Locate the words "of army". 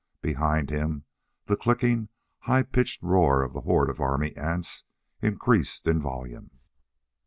3.91-4.35